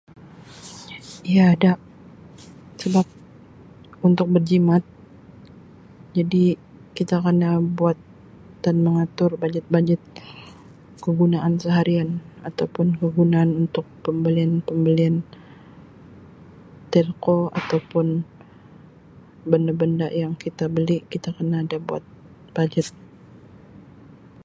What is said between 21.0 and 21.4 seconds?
kita